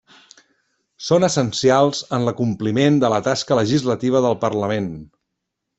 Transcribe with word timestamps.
Són 1.09 1.27
essencials 1.27 2.01
en 2.19 2.27
l'acompliment 2.29 2.99
de 3.05 3.13
la 3.17 3.23
tasca 3.31 3.61
legislativa 3.63 4.27
del 4.29 4.41
Parlament. 4.49 4.95